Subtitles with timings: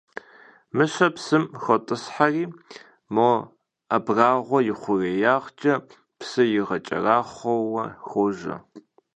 [0.75, 2.45] Мыщэр псым хотӀысхьэри,
[3.15, 3.29] мо
[3.95, 5.73] абрагъуэм и хъуреягъкӀэ
[6.19, 7.75] псыр игъэкӀэрахъуэу
[8.07, 8.55] хуожьэ.